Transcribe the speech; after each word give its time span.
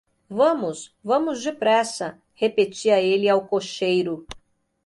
Vamos, 0.31 0.95
vamos 1.03 1.43
depressa, 1.43 2.19
repetia 2.33 2.99
ele 2.99 3.29
ao 3.29 3.45
cocheiro. 3.45 4.25